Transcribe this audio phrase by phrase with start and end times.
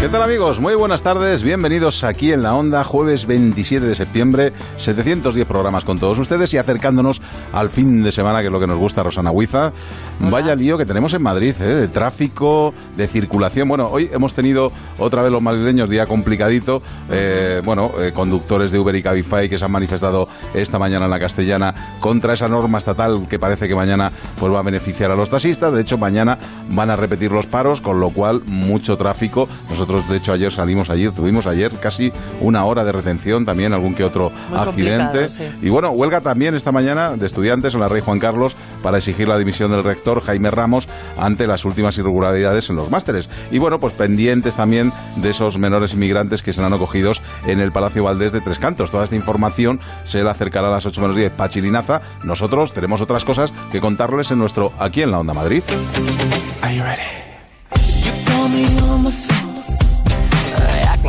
[0.00, 0.60] ¿Qué tal amigos?
[0.60, 5.98] Muy buenas tardes, bienvenidos aquí en la Onda, jueves 27 de septiembre, 710 programas con
[5.98, 7.20] todos ustedes y acercándonos
[7.52, 9.72] al fin de semana, que es lo que nos gusta, Rosana Huiza.
[10.18, 11.74] Vaya lío que tenemos en Madrid, ¿eh?
[11.74, 13.68] de tráfico, de circulación.
[13.68, 16.80] Bueno, hoy hemos tenido otra vez los madrileños día complicadito.
[17.10, 21.10] Eh, bueno, eh, conductores de Uber y Cabify que se han manifestado esta mañana en
[21.10, 25.14] la Castellana contra esa norma estatal que parece que mañana pues, va a beneficiar a
[25.14, 25.74] los taxistas.
[25.74, 26.38] De hecho, mañana
[26.70, 29.46] van a repetir los paros, con lo cual mucho tráfico.
[29.68, 33.94] Nosotros de hecho, ayer salimos ayer, tuvimos ayer casi una hora de retención, también algún
[33.94, 35.28] que otro accidente.
[35.62, 39.28] Y bueno, huelga también esta mañana de estudiantes en la Rey Juan Carlos para exigir
[39.28, 43.28] la dimisión del rector Jaime Ramos ante las últimas irregularidades en los másteres.
[43.50, 47.72] Y bueno, pues pendientes también de esos menores inmigrantes que se han acogidos en el
[47.72, 48.90] Palacio Valdés de Tres Cantos.
[48.90, 52.00] Toda esta información se la acercará a las 8 menos 10 Pachilinaza.
[52.24, 55.62] Nosotros tenemos otras cosas que contarles en nuestro Aquí en la Onda Madrid.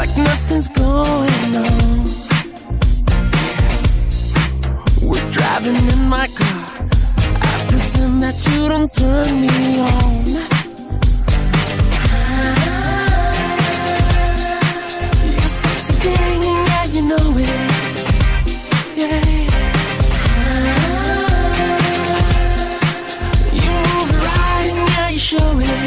[0.02, 2.04] Like nothing's going on.
[5.08, 6.64] We're driving in my car.
[7.50, 9.56] I pretend that you don't turn me
[9.94, 10.26] on.
[15.36, 17.52] You sexy thing, yeah, you know it.
[18.98, 19.40] Yeah.
[25.32, 25.82] Show it.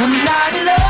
[0.00, 0.89] I'm not alone.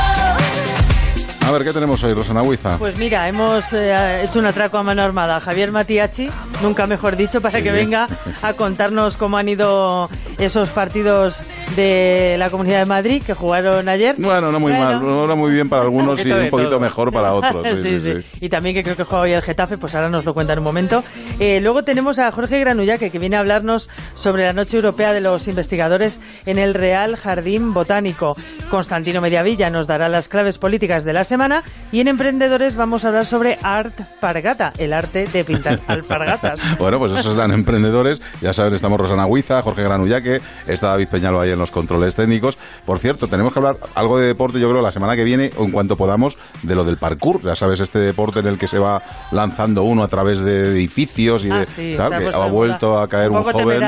[1.51, 2.79] A ver, ¿qué tenemos hoy, Rosana Huiza?
[2.79, 5.41] Pues mira, hemos eh, hecho un atraco a mano armada.
[5.41, 6.31] Javier Matiachi,
[6.63, 8.07] nunca mejor dicho, para que venga
[8.43, 11.41] a contarnos cómo han ido esos partidos
[11.77, 14.17] de la Comunidad de Madrid que jugaron ayer.
[14.19, 17.67] Bueno, no muy mal, no muy bien para algunos y un poquito mejor para otros.
[17.81, 20.35] Sí sí, Y también que creo que juega hoy el Getafe, pues ahora nos lo
[20.35, 21.03] cuenta en un momento.
[21.39, 25.21] Eh, luego tenemos a Jorge Granullaque, que viene a hablarnos sobre la Noche Europea de
[25.21, 28.31] los Investigadores en el Real Jardín Botánico.
[28.71, 33.09] Constantino Mediavilla nos dará las claves políticas de la semana y en Emprendedores vamos a
[33.09, 36.61] hablar sobre Art Pargata, el arte de pintar alpargatas.
[36.79, 38.21] bueno, pues esos eran Emprendedores.
[38.41, 42.59] Ya saben, estamos Rosana Huiza, Jorge Granullaque, está David Peñalo ahí en los controles técnicos.
[42.85, 45.65] Por cierto, tenemos que hablar algo de deporte, yo creo, la semana que viene, o
[45.65, 47.43] en cuanto podamos, de lo del parkour.
[47.43, 51.45] Ya sabes, este deporte en el que se va lanzando uno a través de edificios
[51.45, 53.81] y ah, de, sí, ha vuelto a caer un, joven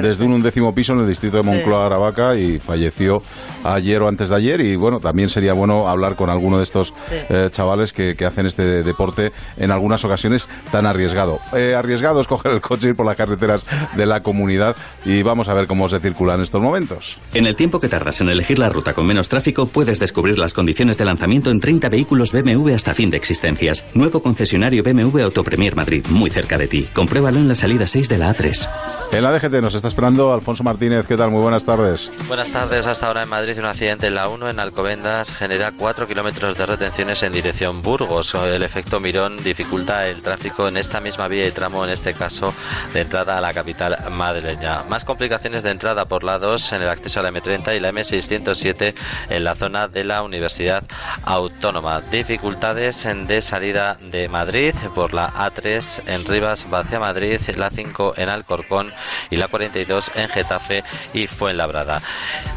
[0.00, 3.22] desde un undécimo piso en el distrito de Moncloa, Aravaca, y falleció
[3.64, 4.60] ayer o antes de ayer.
[4.60, 8.82] Y bueno, también sería bueno hablar con alguno de estos eh, chavales que, hacen este
[8.82, 11.38] deporte en algunas ocasiones tan arriesgado.
[11.54, 13.64] Eh, arriesgado es coger el coche y ir por las carreteras
[13.96, 17.15] de la comunidad y vamos a ver cómo se circula en estos momentos.
[17.34, 20.54] En el tiempo que tardas en elegir la ruta con menos tráfico, puedes descubrir las
[20.54, 23.84] condiciones de lanzamiento en 30 vehículos BMW hasta fin de existencias.
[23.94, 26.88] Nuevo concesionario BMW Autopremier Madrid, muy cerca de ti.
[26.94, 28.68] Compruébalo en la salida 6 de la A3.
[29.12, 31.06] En la DGT nos está esperando Alfonso Martínez.
[31.06, 31.30] ¿Qué tal?
[31.30, 32.10] Muy buenas tardes.
[32.28, 32.86] Buenas tardes.
[32.86, 36.66] Hasta ahora en Madrid un accidente en la 1 en Alcobendas genera 4 kilómetros de
[36.66, 38.34] retenciones en dirección Burgos.
[38.34, 42.54] El efecto Mirón dificulta el tráfico en esta misma vía y tramo, en este caso
[42.92, 44.84] de entrada a la capital madrileña.
[44.84, 47.92] Más complicaciones de entrada por la 2 en el acceso a la M30 y la
[47.92, 48.94] M607
[49.30, 50.82] en la zona de la Universidad
[51.22, 52.00] Autónoma.
[52.00, 58.28] Dificultades de salida de Madrid por la A3 en Rivas hacia Madrid, la 5 en
[58.28, 58.92] Alcorcón
[59.30, 60.82] y la 42 en Getafe
[61.14, 62.02] y Fuenlabrada.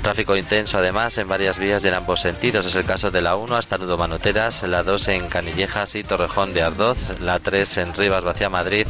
[0.02, 2.66] Tráfico intenso además en varias vías y en ambos sentidos.
[2.66, 6.54] Es el caso de la 1 hasta Nudo Manoteras, la 2 en Canillejas y Torrejón
[6.54, 8.88] de Ardoz, la 3 en Rivas Vacia Madrid,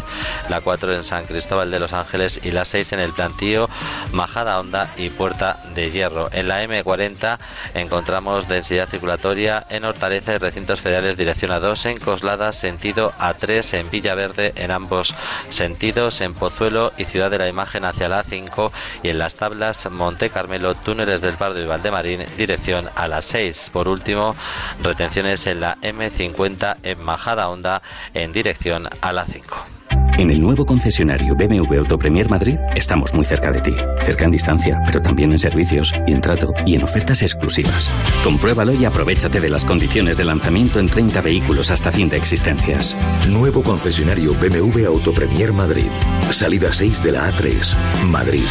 [0.50, 3.70] la 4 en San Cristóbal de los Ángeles y la 6 en El Plantío,
[4.14, 6.30] Majada Honda y Puerta de Hierro.
[6.32, 7.38] En la M40
[7.74, 13.90] encontramos densidad circulatoria en Hortaleza y recintos federales dirección A2 en Coslada sentido A3 en
[13.90, 15.16] Villaverde en ambos
[15.50, 18.72] sentidos en Pozuelo y Ciudad de la Imagen hacia la A5
[19.04, 23.72] y en las tablas Monte Carmelo túneles del Pardo y Valdemarín dirección a la 6.
[23.72, 24.36] Por último,
[24.84, 27.82] retenciones en la M50 en Majada Honda
[28.14, 29.79] en dirección a la 5.
[30.20, 33.74] En el nuevo concesionario BMW Autopremier Madrid estamos muy cerca de ti.
[34.04, 37.90] Cerca en distancia, pero también en servicios y en trato y en ofertas exclusivas.
[38.22, 42.98] Compruébalo y aprovechate de las condiciones de lanzamiento en 30 vehículos hasta fin de existencias.
[43.30, 45.90] Nuevo concesionario BMW Autopremier Madrid.
[46.32, 48.04] Salida 6 de la A3.
[48.08, 48.44] Madrid.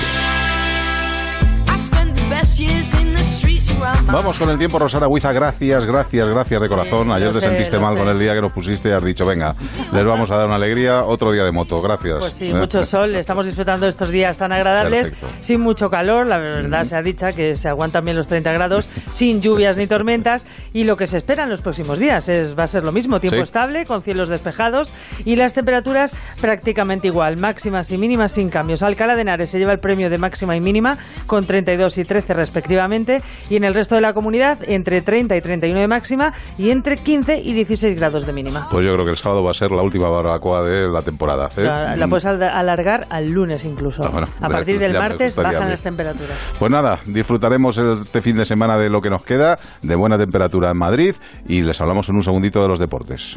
[4.06, 5.32] Vamos con el tiempo, Rosana Huiza.
[5.32, 7.12] Gracias, gracias, gracias de corazón.
[7.12, 9.55] Ayer te sentiste mal con el día que nos pusiste y has dicho, venga,
[9.93, 11.81] les vamos a dar una alegría, otro día de moto.
[11.82, 12.17] Gracias.
[12.19, 13.15] Pues sí, mucho sol.
[13.17, 16.26] Estamos disfrutando de estos días tan agradables, sin mucho calor.
[16.26, 19.87] La verdad se ha dicho que se aguantan bien los 30 grados, sin lluvias ni
[19.87, 20.47] tormentas.
[20.73, 23.21] Y lo que se espera en los próximos días es, va a ser lo mismo:
[23.21, 24.93] tiempo estable, con cielos despejados
[25.25, 28.82] y las temperaturas prácticamente igual, máximas y mínimas sin cambios.
[28.82, 32.35] Alcalá de Henares se lleva el premio de máxima y mínima con 32 y 13
[32.35, 33.23] respectivamente.
[33.50, 36.96] Y en el resto de la comunidad entre 30 y 31 de máxima y entre
[36.96, 38.69] 15 y 16 grados de mínima.
[38.70, 41.49] Pues yo creo que el sábado va a ser la última barbacoa de la temporada.
[41.56, 41.96] ¿eh?
[41.96, 44.02] La, puedes alargar al lunes incluso.
[44.05, 46.56] Ah, a partir del martes bajan las temperaturas.
[46.58, 50.70] Pues nada, disfrutaremos este fin de semana de lo que nos queda, de buena temperatura
[50.70, 51.14] en Madrid
[51.46, 53.37] y les hablamos en un segundito de los deportes.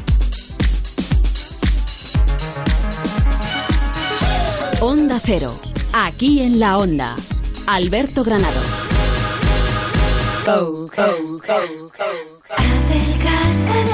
[4.80, 5.52] Onda Cero,
[5.92, 7.16] aquí en la Onda.
[7.66, 8.91] Alberto Granados.
[10.44, 13.91] Go, go, go, go, go.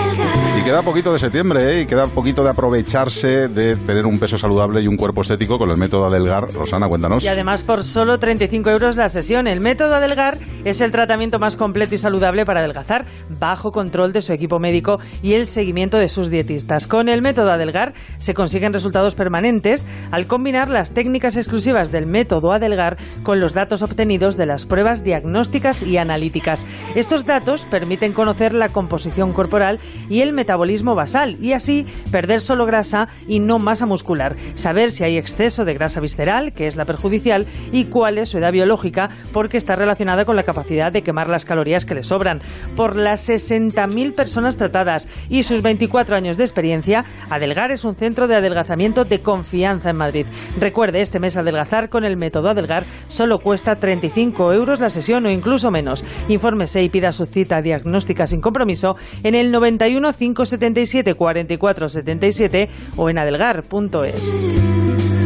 [0.68, 1.80] Queda poquito de septiembre, ¿eh?
[1.80, 5.70] Y queda poquito de aprovecharse de tener un peso saludable y un cuerpo estético con
[5.70, 6.52] el método Adelgar.
[6.52, 7.24] Rosana, cuéntanos.
[7.24, 9.46] Y además por solo 35 euros la sesión.
[9.46, 10.36] El método Adelgar
[10.66, 14.98] es el tratamiento más completo y saludable para adelgazar, bajo control de su equipo médico
[15.22, 16.86] y el seguimiento de sus dietistas.
[16.86, 22.52] Con el método Adelgar se consiguen resultados permanentes al combinar las técnicas exclusivas del método
[22.52, 26.66] Adelgar con los datos obtenidos de las pruebas diagnósticas y analíticas.
[26.94, 29.78] Estos datos permiten conocer la composición corporal
[30.10, 30.57] y el metabolismo
[30.94, 35.74] basal y así perder solo grasa y no masa muscular, saber si hay exceso de
[35.74, 40.24] grasa visceral, que es la perjudicial, y cuál es su edad biológica, porque está relacionada
[40.24, 42.40] con la capacidad de quemar las calorías que le sobran.
[42.76, 48.28] Por las 60.000 personas tratadas y sus 24 años de experiencia, Adelgar es un centro
[48.28, 50.26] de adelgazamiento de confianza en Madrid.
[50.60, 55.30] Recuerde, este mes adelgazar con el método Adelgar solo cuesta 35 euros la sesión o
[55.30, 56.04] incluso menos.
[56.28, 60.12] Infórmese y pida su cita diagnóstica sin compromiso en el 91
[60.44, 65.17] 577 44 77 o en adelgar.es.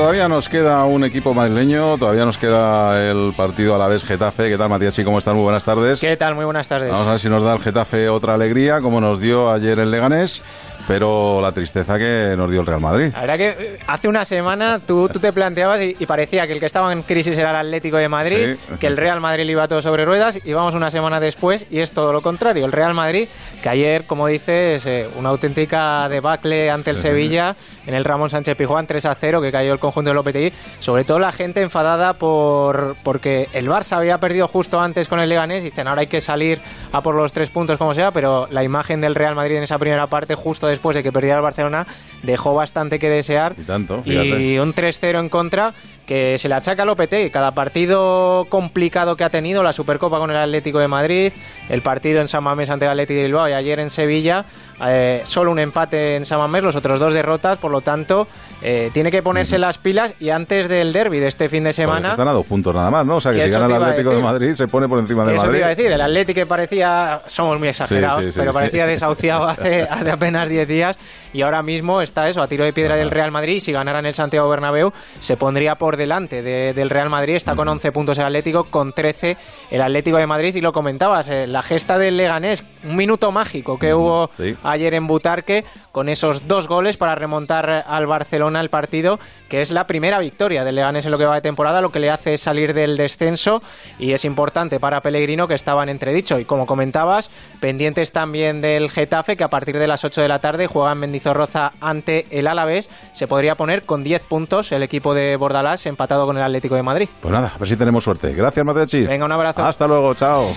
[0.00, 4.48] todavía nos queda un equipo madrileño, todavía nos queda el partido a la vez Getafe.
[4.48, 4.98] ¿Qué tal, Matías?
[5.04, 5.34] ¿Cómo están?
[5.34, 6.00] Muy buenas tardes.
[6.00, 6.34] ¿Qué tal?
[6.34, 6.90] Muy buenas tardes.
[6.90, 9.90] Vamos a ver si nos da el Getafe otra alegría, como nos dio ayer el
[9.90, 10.42] Leganés
[10.90, 13.12] pero la tristeza que nos dio el Real Madrid.
[13.12, 16.58] La verdad que eh, hace una semana tú, tú te planteabas y, parecía que el
[16.58, 19.80] que estaba en crisis era el Atlético de Madrid, que el Real Madrid iba todo
[19.82, 22.66] sobre ruedas y vamos una semana después y es todo lo contrario.
[22.66, 23.28] El Real Madrid,
[23.62, 27.54] que ayer, como dices, eh, una auténtica debacle ante el Sevilla
[27.86, 31.04] en el Ramón Sánchez Pijuán 3 a 0 que cayó el conjunto de Lopetegui, sobre
[31.04, 35.62] todo la gente enfadada por porque el Barça había perdido justo antes con el Leganés
[35.62, 36.60] y dicen ahora hay que salir
[36.90, 39.78] a por los tres puntos como sea, pero la imagen del Real Madrid en esa
[39.78, 41.86] primera parte justo después de que perdiera el Barcelona
[42.22, 43.54] dejó bastante que desear.
[43.58, 45.72] Y tanto, Y un 3-0 en contra
[46.10, 47.30] que se le achaca a Lopetegui.
[47.30, 51.32] Cada partido complicado que ha tenido, la Supercopa con el Atlético de Madrid,
[51.68, 54.44] el partido en San Mamés ante el Atlético de Bilbao y ayer en Sevilla,
[54.84, 58.26] eh, solo un empate en San Mamés, los otros dos derrotas, por lo tanto,
[58.60, 62.10] eh, tiene que ponerse las pilas y antes del derby de este fin de semana...
[62.10, 63.16] están a dos puntos nada más, ¿no?
[63.16, 65.48] O sea, que, si gana el Atlético de Madrid se pone por encima de Madrid.
[65.48, 70.10] Eso iba a decir, el Atlético parecía, somos muy exagerados, pero parecía desahuciado hace, hace
[70.10, 70.98] apenas 10 días
[71.32, 74.14] y ahora mismo está eso, a tiro de piedra del Real Madrid, si ganaran el
[74.14, 78.64] Santiago Bernabéu, se pondría por delante del Real Madrid, está con 11 puntos el Atlético,
[78.64, 79.36] con 13
[79.70, 83.78] el Atlético de Madrid, y lo comentabas, eh, la gesta del Leganés, un minuto mágico
[83.78, 84.30] que hubo
[84.64, 89.70] ayer en Butarque, con esos dos goles para remontar al Barcelona el partido, que es
[89.70, 92.36] la primera victoria del Leganés en lo que va de temporada, lo que le hace
[92.36, 93.60] salir del descenso,
[93.98, 98.90] y es importante para Pellegrino que estaba en entredicho, y como comentabas, pendientes también del
[98.90, 102.46] Getafe, que a partir de las 8 de la tarde juega en Mendizorroza ante el
[102.46, 106.74] Alavés, se podría poner con 10 puntos el equipo de Bordalás empatado con el Atlético
[106.74, 107.08] de Madrid.
[107.20, 108.32] Pues nada, a ver si tenemos suerte.
[108.32, 109.06] Gracias, Matechi.
[109.06, 109.62] Venga, un abrazo.
[109.62, 110.50] Hasta luego, chao.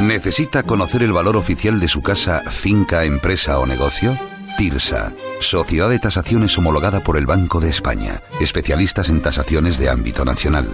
[0.00, 4.18] ¿Necesita conocer el valor oficial de su casa, finca, empresa o negocio?
[4.56, 10.24] TIRSA, Sociedad de Tasaciones homologada por el Banco de España, especialistas en tasaciones de ámbito
[10.24, 10.68] nacional.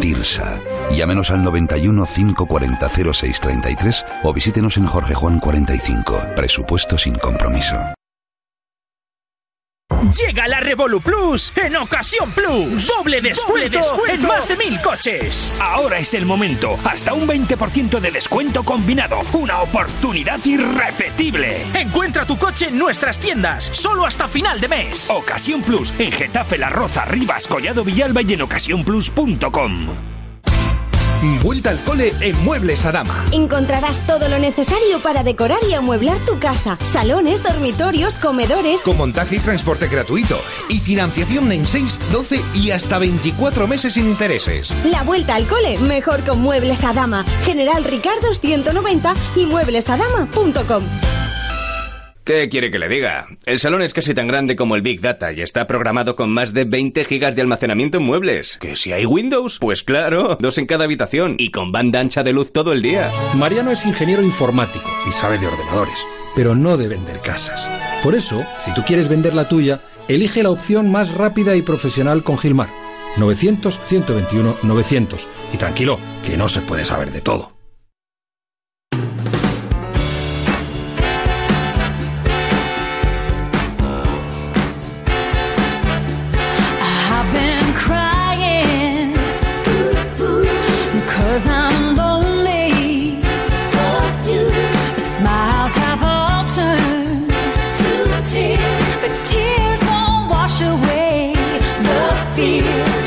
[0.00, 0.60] TIRSA.
[0.92, 6.34] Llámenos al 91 540 0633 o visítenos en Jorge Juan 45.
[6.36, 7.76] Presupuesto sin compromiso.
[10.08, 12.86] Llega la Revolu Plus en Ocasión Plus.
[12.86, 15.54] Doble descuento, en más de mil coches.
[15.60, 16.78] Ahora es el momento.
[16.84, 19.18] Hasta un 20% de descuento combinado.
[19.34, 21.62] Una oportunidad irrepetible.
[21.74, 23.64] Encuentra tu coche en nuestras tiendas.
[23.64, 25.10] Solo hasta final de mes.
[25.10, 30.19] Ocasión Plus en Getafe, La Roza, Rivas, Collado Villalba y en ocasiónplus.com.
[31.42, 33.24] Vuelta al cole en Muebles Adama.
[33.32, 36.78] Encontrarás todo lo necesario para decorar y amueblar tu casa.
[36.82, 38.80] Salones, dormitorios, comedores.
[38.82, 40.38] Con montaje y transporte gratuito.
[40.68, 44.74] Y financiación en 6, 12 y hasta 24 meses sin intereses.
[44.84, 47.24] La vuelta al cole mejor con Muebles Adama.
[47.44, 50.84] General Ricardo 190 y mueblesadama.com.
[52.30, 53.26] ¿Qué quiere que le diga?
[53.44, 56.54] El salón es casi tan grande como el Big Data y está programado con más
[56.54, 58.56] de 20 gigas de almacenamiento en muebles.
[58.58, 59.58] ¿Que si hay Windows?
[59.58, 63.12] Pues claro, dos en cada habitación y con banda ancha de luz todo el día.
[63.34, 65.98] Mariano es ingeniero informático y sabe de ordenadores,
[66.36, 67.68] pero no de vender casas.
[68.00, 72.22] Por eso, si tú quieres vender la tuya, elige la opción más rápida y profesional
[72.22, 72.68] con Gilmar.
[73.16, 75.26] 900-121-900.
[75.52, 77.59] Y tranquilo, que no se puede saber de todo.
[102.40, 102.99] fear.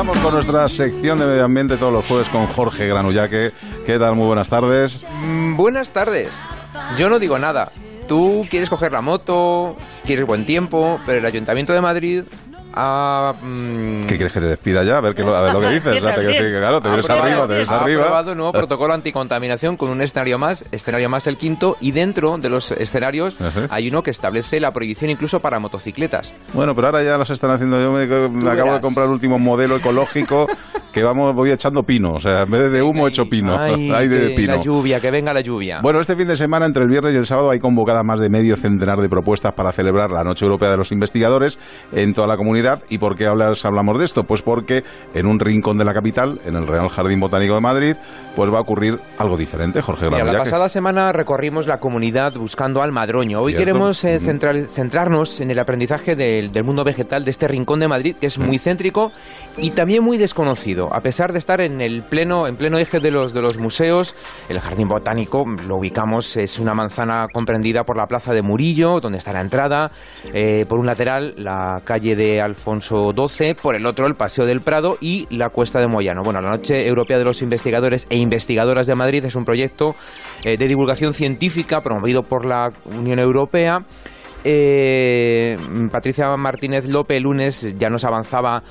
[0.00, 3.52] Vamos con nuestra sección de medio ambiente todos los jueves con Jorge Granullaque.
[3.84, 4.14] ¿Qué tal?
[4.16, 5.06] Muy buenas tardes.
[5.22, 6.42] Mm, buenas tardes.
[6.96, 7.68] Yo no digo nada.
[8.08, 9.76] Tú quieres coger la moto,
[10.06, 12.24] quieres buen tiempo, pero el Ayuntamiento de Madrid
[12.72, 14.98] Mm, ¿Qué quieres que te despida ya?
[14.98, 15.96] A ver, a ver lo que dices.
[15.96, 18.02] o sea, te, claro, te ves arriba, te ves arriba.
[18.02, 21.90] Ha aprobado un nuevo protocolo anticontaminación con un escenario más, escenario más el quinto, y
[21.92, 23.36] dentro de los escenarios
[23.70, 26.32] hay uno que establece la prohibición incluso para motocicletas.
[26.52, 27.80] Bueno, pero ahora ya las están haciendo.
[27.80, 28.04] Yo me,
[28.50, 30.46] acabo de comprar el último modelo ecológico
[30.92, 32.12] que vamos voy echando pino.
[32.12, 33.56] O sea, en vez de humo, echo pino.
[33.58, 34.56] Ay, de pino.
[34.56, 35.80] La lluvia, que venga la lluvia.
[35.82, 38.28] Bueno, este fin de semana, entre el viernes y el sábado, hay convocada más de
[38.28, 41.58] medio centenar de propuestas para celebrar la Noche Europea de los Investigadores
[41.92, 44.24] en toda la comunidad ¿Y por qué hablamos de esto?
[44.24, 47.96] Pues porque en un rincón de la capital, en el Real Jardín Botánico de Madrid,
[48.36, 52.92] pues va a ocurrir algo diferente, Jorge La pasada semana recorrimos la comunidad buscando al
[52.92, 53.38] madroño.
[53.40, 58.16] Hoy queremos eh, centrarnos en el aprendizaje del, mundo vegetal de este rincón de Madrid,
[58.20, 59.12] que es muy céntrico
[59.56, 60.92] y también muy desconocido.
[60.94, 64.14] A pesar de estar en el pleno, en pleno eje de los, de los museos,
[64.48, 69.18] el Jardín Botánico, lo ubicamos, es una manzana comprendida por la Plaza de Murillo, donde
[69.18, 69.90] está la entrada.
[70.32, 74.60] Eh, por un lateral, la calle de Alfonso XII, por el otro el Paseo del
[74.60, 76.22] Prado y la Cuesta de Moyano.
[76.22, 79.94] Bueno, la Noche Europea de los Investigadores e Investigadoras de Madrid es un proyecto
[80.44, 83.84] eh, de divulgación científica promovido por la Unión Europea
[84.44, 85.56] eh,
[85.90, 88.62] Patricia Martínez López el lunes ya nos avanzaba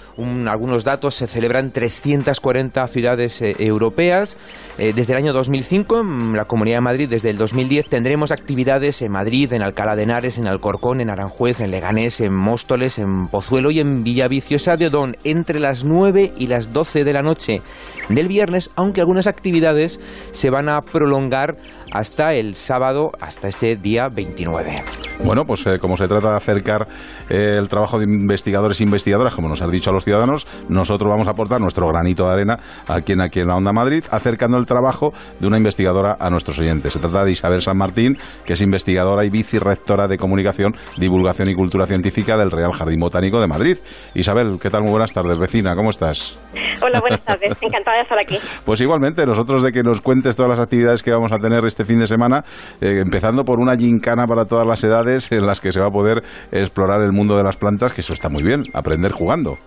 [0.47, 1.15] algunos datos.
[1.15, 4.37] Se celebran 340 ciudades eh, europeas.
[4.77, 9.01] Eh, desde el año 2005, en la Comunidad de Madrid, desde el 2010, tendremos actividades
[9.01, 13.27] en Madrid, en Alcalá de Henares, en Alcorcón, en Aranjuez, en Leganés, en Móstoles, en
[13.27, 17.61] Pozuelo y en Villaviciosa de Odón entre las 9 y las 12 de la noche
[18.09, 19.99] del viernes, aunque algunas actividades
[20.31, 21.55] se van a prolongar
[21.91, 24.83] hasta el sábado, hasta este día 29.
[25.23, 26.87] Bueno, pues eh, como se trata de acercar
[27.29, 31.09] eh, el trabajo de investigadores e investigadoras, como nos has dicho a los ciudadanos, nosotros
[31.09, 34.57] vamos a aportar nuestro granito de arena aquí en, aquí en la Onda Madrid, acercando
[34.57, 36.93] el trabajo de una investigadora a nuestros oyentes.
[36.93, 41.55] Se trata de Isabel San Martín, que es investigadora y vicerrectora de Comunicación, Divulgación y
[41.55, 43.77] Cultura Científica del Real Jardín Botánico de Madrid.
[44.13, 44.81] Isabel, ¿qué tal?
[44.81, 46.37] Muy buenas tardes, vecina, ¿cómo estás?
[46.81, 48.35] Hola, buenas tardes, encantada de estar aquí.
[48.65, 51.85] Pues igualmente, nosotros de que nos cuentes todas las actividades que vamos a tener este
[51.85, 52.43] fin de semana,
[52.81, 55.91] eh, empezando por una gincana para todas las edades en las que se va a
[55.91, 59.57] poder explorar el mundo de las plantas, que eso está muy bien, aprender jugando.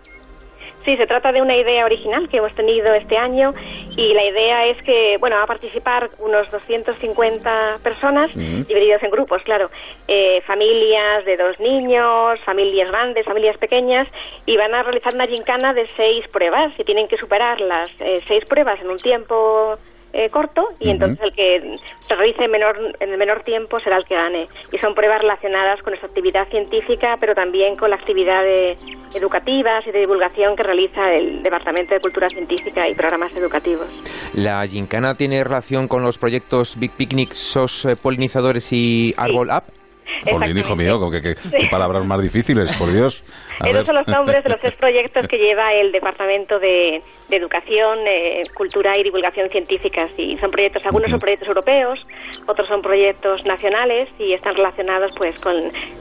[0.85, 3.55] Sí, se trata de una idea original que hemos tenido este año
[3.97, 9.43] y la idea es que, bueno, va a participar unos 250 personas divididos en grupos,
[9.45, 9.69] claro,
[10.09, 14.09] eh, familias de dos niños, familias grandes, familias pequeñas
[14.45, 18.17] y van a realizar una gincana de seis pruebas y tienen que superar las eh,
[18.27, 19.79] seis pruebas en un tiempo
[20.12, 24.04] eh, corto y entonces el que se realice menor, en el menor tiempo será el
[24.04, 24.49] que gane.
[24.71, 28.76] Y son pruebas relacionadas con nuestra actividad científica, pero también con la actividad de,
[29.14, 33.87] educativas y de divulgación que realiza el Departamento de Cultura Científica y Programas Educativos.
[34.35, 39.82] ¿La gincana tiene relación con los proyectos Big Picnic, SOS eh, Polinizadores y Árbol App?
[40.31, 43.25] Jolín, hijo mío, ¿qué, qué, palabras más difíciles, por Dios.
[43.64, 48.42] Esos son los nombres de los tres proyectos que lleva el Departamento de, Educación, eh,
[48.52, 50.11] Cultura y Divulgación Científicas.
[50.19, 51.99] Y son proyectos, algunos son proyectos europeos,
[52.47, 55.54] otros son proyectos nacionales y están relacionados pues con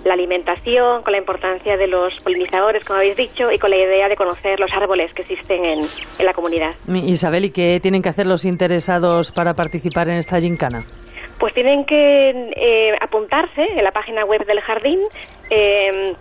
[0.04, 4.10] la alimentación, con la importancia de los polinizadores, como habéis dicho, y con la idea
[4.10, 5.80] de conocer los árboles que existen en,
[6.20, 6.76] en la comunidad.
[6.88, 10.84] Isabel, ¿y qué tienen que hacer los interesados para participar en esta gincana?
[11.42, 15.00] Pues tienen que eh, apuntarse en la página web del jardín.
[15.50, 16.14] Eh,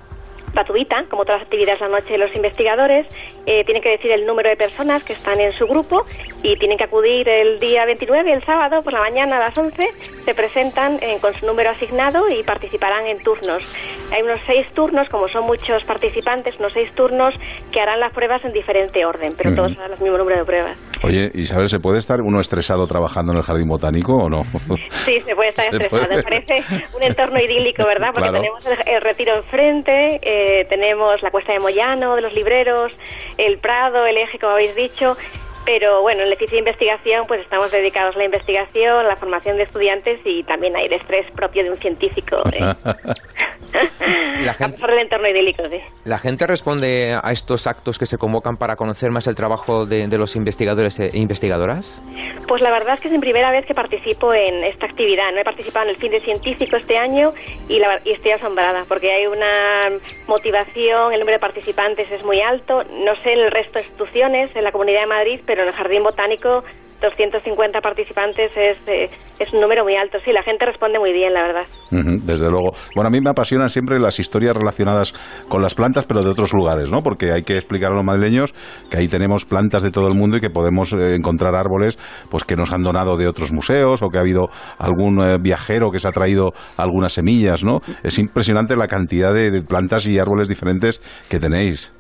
[0.53, 3.09] gratuita, como todas las actividades la noche de los investigadores,
[3.47, 6.05] eh, tienen que decir el número de personas que están en su grupo
[6.43, 9.77] y tienen que acudir el día 29, el sábado, por la mañana a las 11,
[10.25, 13.67] se presentan eh, con su número asignado y participarán en turnos.
[14.13, 17.35] Hay unos seis turnos, como son muchos participantes, unos seis turnos
[17.73, 20.79] que harán las pruebas en diferente orden, pero todos harán el mismo número de pruebas.
[21.03, 24.43] Oye, Isabel, ¿se puede estar uno estresado trabajando en el jardín botánico o no?
[24.91, 26.15] Sí, se puede estar estresado.
[26.15, 26.57] Me parece
[26.95, 28.09] un entorno idílico, ¿verdad?
[28.13, 32.97] Porque tenemos el, retiro enfrente, eh, eh, tenemos la Cuesta de Moyano, de los libreros,
[33.37, 35.17] el Prado, el Eje, como habéis dicho,
[35.65, 39.57] pero bueno, en el edificio de investigación pues estamos dedicados a la investigación, la formación
[39.57, 42.37] de estudiantes y también hay el estrés propio de un científico.
[42.53, 42.61] ¿eh?
[44.45, 45.77] la gente, del entorno idílico, sí.
[46.05, 50.09] ¿La gente responde a estos actos que se convocan para conocer más el trabajo de,
[50.19, 52.07] los investigadores e investigadoras?
[52.49, 55.33] Pues la verdad es que es mi primera vez que participo en esta actividad.
[55.33, 57.31] No he participado en el fin de científico este año
[57.69, 59.89] y, la, y estoy asombrada porque hay una
[60.27, 62.83] motivación, el número de participantes es muy alto.
[62.85, 65.75] No sé en el resto de instituciones, en la Comunidad de Madrid, pero en el
[65.75, 66.63] Jardín Botánico
[67.01, 69.09] 250 participantes es, eh,
[69.41, 70.19] es un número muy alto.
[70.25, 71.67] Sí, la gente responde muy bien, la verdad.
[71.91, 72.71] desde luego.
[72.95, 75.13] Bueno, a mí me apasionan siempre las historias relacionadas
[75.49, 77.01] con las plantas, pero de otros lugares, ¿no?
[77.01, 78.55] Porque hay que explicar a los madrileños
[78.91, 81.99] que ahí tenemos plantas de todo el mundo y que podemos eh, encontrar árboles
[82.31, 85.91] pues que nos han donado de otros museos o que ha habido algún eh, viajero
[85.91, 87.81] que se ha traído algunas semillas, ¿no?
[88.05, 91.93] Es impresionante la cantidad de plantas y árboles diferentes que tenéis.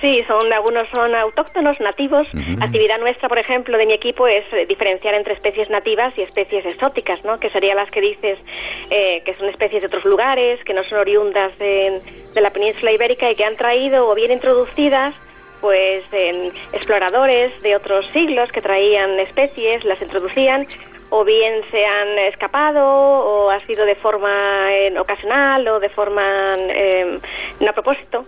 [0.00, 2.26] Sí, son algunos son autóctonos, nativos.
[2.60, 6.66] Actividad nuestra, por ejemplo, de mi equipo es eh, diferenciar entre especies nativas y especies
[6.66, 7.40] exóticas, ¿no?
[7.40, 8.38] Que serían las que dices
[8.90, 12.00] eh, que son especies de otros lugares, que no son oriundas de,
[12.34, 15.14] la península ibérica y que han traído o bien introducidas
[15.62, 20.66] pues en exploradores de otros siglos que traían especies, las introducían
[21.08, 26.50] o bien se han escapado o ha sido de forma eh, ocasional o de forma
[27.60, 28.26] no a propósito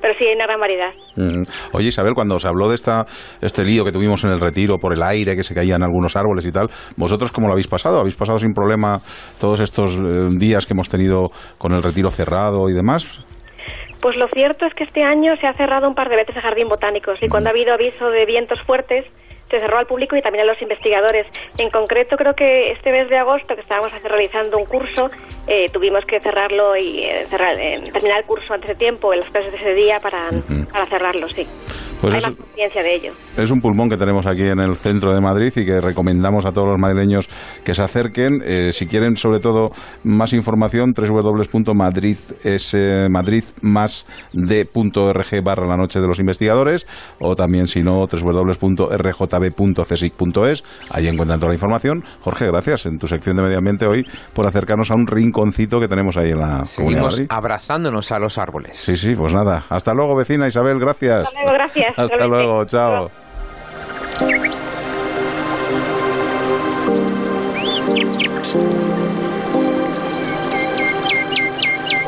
[0.00, 0.92] pero sí hay una gran variedad.
[1.16, 1.42] Mm.
[1.72, 3.04] Oye, Isabel, cuando os habló de esta,
[3.40, 6.46] este lío que tuvimos en el retiro por el aire, que se caían algunos árboles
[6.46, 7.98] y tal, ¿vosotros cómo lo habéis pasado?
[7.98, 8.98] ¿Habéis pasado sin problema
[9.38, 13.24] todos estos eh, días que hemos tenido con el retiro cerrado y demás?
[14.00, 16.42] Pues lo cierto es que este año se ha cerrado un par de veces el
[16.42, 19.04] jardín botánicos y cuando ha habido aviso de vientos fuertes
[19.50, 21.26] se cerró al público y también a los investigadores.
[21.58, 25.10] En concreto, creo que este mes de agosto, que estábamos realizando un curso,
[25.46, 29.20] eh, tuvimos que cerrarlo y eh, cerrar, eh, terminar el curso antes de tiempo, en
[29.20, 30.30] las clases de ese día, para,
[30.72, 31.46] para cerrarlo, sí.
[32.00, 33.12] Pues Hay más conciencia de ello.
[33.36, 36.52] Es un pulmón que tenemos aquí en el centro de Madrid y que recomendamos a
[36.52, 37.28] todos los madrileños
[37.64, 38.42] que se acerquen.
[38.72, 39.70] si quieren, sobre todo,
[40.04, 41.70] más información, www.madrid.org
[45.42, 46.86] barra la noche de los investigadores
[47.18, 50.64] o también, si no, www.rj www.cesic.es.
[50.90, 52.02] Ahí encuentran toda la información.
[52.20, 55.88] Jorge, gracias en tu sección de medio ambiente hoy por acercarnos a un rinconcito que
[55.88, 58.76] tenemos ahí en la Seguimos abrazándonos a los árboles.
[58.76, 59.64] Sí, sí, pues nada.
[59.68, 61.26] Hasta luego, vecina Isabel, gracias.
[61.26, 61.89] Hasta luego, gracias.
[61.96, 63.10] Hasta luego, chao.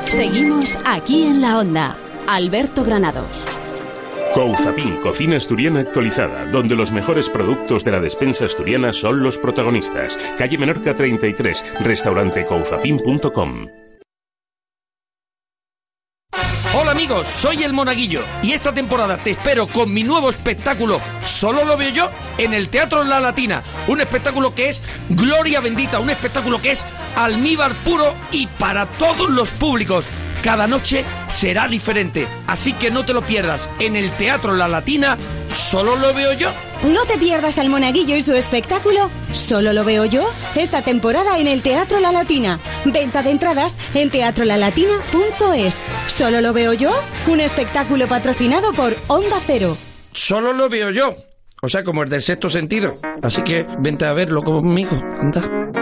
[0.04, 1.96] Seguimos aquí en la onda.
[2.26, 3.46] Alberto Granados.
[4.34, 10.18] Couzapin, cocina asturiana actualizada, donde los mejores productos de la despensa asturiana son los protagonistas.
[10.38, 13.68] Calle Menorca 33, restaurante couzapin.com.
[16.74, 21.66] Hola amigos, soy el Monaguillo y esta temporada te espero con mi nuevo espectáculo Solo
[21.66, 23.62] lo veo yo en el Teatro La Latina.
[23.88, 26.84] Un espectáculo que es gloria bendita, un espectáculo que es
[27.16, 30.06] almíbar puro y para todos los públicos
[30.42, 32.26] cada noche será diferente.
[32.46, 33.70] Así que no te lo pierdas.
[33.78, 35.16] En el Teatro La Latina,
[35.50, 36.50] solo lo veo yo.
[36.82, 39.08] No te pierdas al Monaguillo y su espectáculo.
[39.32, 40.28] Solo lo veo yo.
[40.56, 42.58] Esta temporada en el Teatro La Latina.
[42.84, 45.78] Venta de entradas en teatrolalatina.es.
[46.08, 46.92] Solo lo veo yo.
[47.28, 49.76] Un espectáculo patrocinado por Onda Cero.
[50.12, 51.14] Solo lo veo yo.
[51.62, 52.98] O sea, como el del sexto sentido.
[53.22, 55.00] Así que vente a verlo conmigo.
[55.20, 55.81] Anda.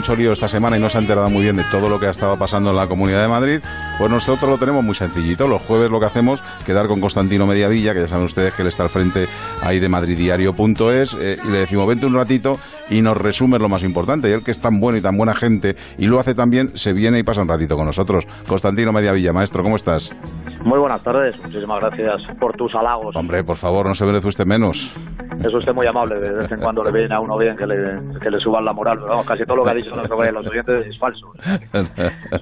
[0.00, 2.06] Mucho lío esta semana y no se ha enterado muy bien de todo lo que
[2.06, 3.60] ha estado pasando en la Comunidad de Madrid.
[3.98, 5.46] Pues nosotros lo tenemos muy sencillito.
[5.46, 8.68] Los jueves lo que hacemos, quedar con Constantino Mediavilla, que ya saben ustedes que él
[8.68, 9.28] está al frente
[9.60, 12.58] ahí de madriddiario.es, eh, y le decimos, vente un ratito
[12.88, 14.30] y nos resume lo más importante.
[14.30, 16.70] Y él que es tan bueno y tan buena gente y lo hace tan bien,
[16.76, 18.26] se viene y pasa un ratito con nosotros.
[18.46, 20.12] Constantino Mediavilla, maestro, ¿cómo estás?
[20.64, 23.16] Muy buenas tardes, muchísimas gracias por tus halagos.
[23.16, 24.94] Hombre, por favor, no se merece usted menos.
[25.42, 27.98] Es usted muy amable, de vez en cuando le viene a uno bien que le,
[28.20, 28.98] que le suban la moral.
[28.98, 31.32] Pero vamos, casi todo lo que ha dicho nuestro los oyentes es falso.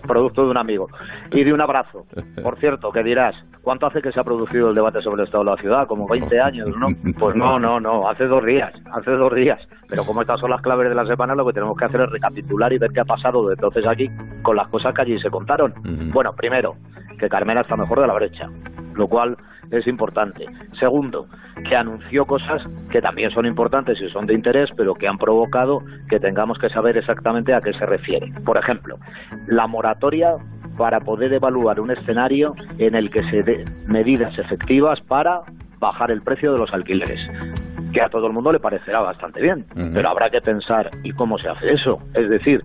[0.08, 0.88] Producto de un amigo.
[1.30, 2.06] Y de un abrazo.
[2.42, 5.44] Por cierto, que dirás, ¿cuánto hace que se ha producido el debate sobre el estado
[5.44, 5.86] de la ciudad?
[5.86, 6.88] Como 20 años, ¿no?
[7.20, 9.60] Pues no, no, no, hace dos días, hace dos días.
[9.88, 12.10] Pero como estas son las claves de la semana, lo que tenemos que hacer es
[12.10, 14.10] recapitular y ver qué ha pasado de entonces aquí
[14.42, 15.72] con las cosas que allí se contaron.
[16.12, 16.74] Bueno, primero,
[17.18, 18.48] que Carmena está mejor de la brecha,
[18.94, 19.36] lo cual
[19.70, 20.46] es importante.
[20.80, 21.26] Segundo,
[21.68, 25.82] que anunció cosas que también son importantes y son de interés, pero que han provocado
[26.08, 28.32] que tengamos que saber exactamente a qué se refiere.
[28.44, 28.98] Por ejemplo,
[29.46, 30.36] la moratoria
[30.76, 35.42] para poder evaluar un escenario en el que se den medidas efectivas para
[35.80, 37.20] bajar el precio de los alquileres
[37.92, 41.38] que a todo el mundo le parecerá bastante bien, pero habrá que pensar y cómo
[41.38, 41.98] se hace eso.
[42.14, 42.62] Es decir,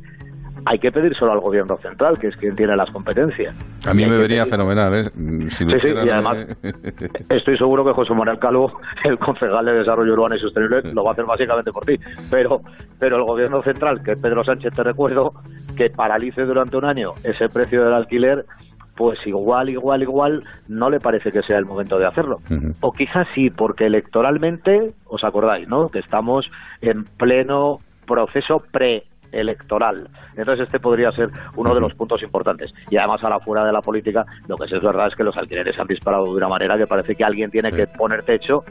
[0.65, 3.55] hay que pedir solo al gobierno central, que es quien tiene las competencias.
[3.87, 5.09] A mí me venía fenomenal, ¿eh?
[5.49, 6.73] Si Sí, sí, y además eh,
[7.29, 11.11] estoy seguro que José Manuel Calvo, el concejal de Desarrollo Urbano y Sostenible, lo va
[11.11, 11.97] a hacer básicamente por ti.
[12.29, 12.61] Pero,
[12.99, 15.33] pero el gobierno central, que es Pedro Sánchez, te recuerdo,
[15.75, 18.45] que paralice durante un año ese precio del alquiler,
[18.95, 22.39] pues igual, igual, igual, no le parece que sea el momento de hacerlo.
[22.81, 25.89] O quizás sí, porque electoralmente, os acordáis, ¿no?
[25.89, 26.45] Que estamos
[26.81, 28.63] en pleno proceso
[29.33, 30.07] preelectoral.
[30.35, 32.71] Entonces este podría ser uno de los puntos importantes.
[32.89, 35.35] Y además ahora fuera de la política, lo que sí es verdad es que los
[35.37, 38.63] alquileres han disparado de una manera que parece que alguien tiene que poner techo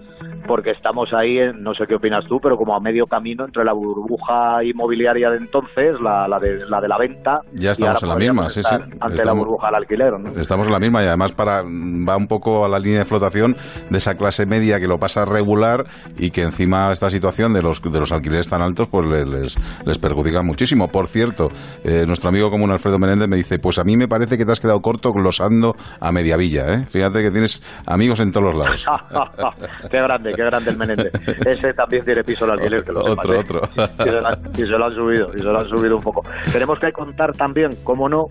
[0.47, 3.65] porque estamos ahí, en, no sé qué opinas tú, pero como a medio camino entre
[3.65, 8.09] la burbuja inmobiliaria de entonces, la, la, de, la de la venta, Ya estamos en
[8.09, 8.75] la misma, sí, sí.
[9.01, 10.19] ante la burbuja del alquiler.
[10.19, 10.31] ¿no?
[10.41, 13.57] Estamos en la misma y además para va un poco a la línea de flotación
[13.89, 15.85] de esa clase media que lo pasa regular
[16.19, 19.57] y que encima esta situación de los de los alquileres tan altos pues le- les,
[19.87, 20.89] les perjudica muchísimo.
[20.89, 21.49] Por cierto,
[21.83, 24.53] eh, nuestro amigo común Alfredo Menéndez me dice, pues a mí me parece que te
[24.53, 26.85] has quedado corto glosando a Mediavilla, ¿eh?
[26.85, 28.87] Fíjate que tienes amigos en todos los lados.
[29.91, 31.13] qué grande, qué grande el Menéndez.
[31.47, 33.39] Ese también tiene piso el alquiler, que lo Otro, ¿eh?
[33.39, 33.61] otro.
[33.73, 36.03] Y se, lo han, y se lo han subido, y se lo han subido un
[36.03, 36.23] poco.
[36.53, 38.27] Tenemos que contar también, cómo no,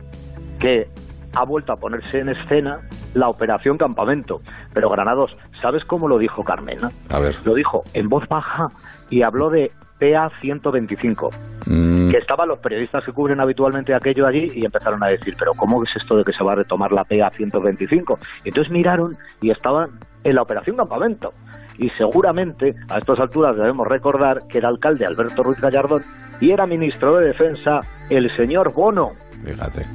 [0.59, 0.85] que
[1.35, 2.81] ha vuelto a ponerse en escena
[3.15, 4.41] la operación Campamento.
[4.73, 6.89] Pero Granados, ¿sabes cómo lo dijo Carmena?
[7.09, 7.35] A ver.
[7.45, 8.67] Lo dijo en voz baja
[9.09, 9.71] y habló de
[10.01, 11.29] PA 125
[11.67, 15.51] Mm, que estaban los periodistas que cubren habitualmente aquello allí y empezaron a decir, pero
[15.53, 18.19] ¿cómo es esto de que se va a retomar la PA 125?
[18.43, 19.91] Y entonces miraron y estaban
[20.23, 21.31] en la operación Campamento.
[21.77, 26.01] Y seguramente a estas alturas debemos recordar que era alcalde Alberto Ruiz Gallardón
[26.39, 29.11] y era ministro de Defensa el señor Bono.
[29.43, 29.85] Fíjate.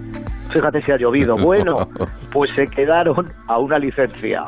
[0.53, 1.37] Fíjate si ha llovido.
[1.47, 1.88] Bueno,
[2.33, 4.45] pues se quedaron a una licencia